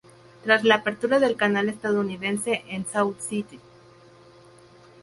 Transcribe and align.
Tras 0.43 0.63
la 0.63 0.73
apertura 0.73 1.19
del 1.19 1.35
canal 1.35 1.69
estadounidense 1.69 2.63
en 2.69 2.87
Sault 2.87 3.19
Ste. 3.19 3.59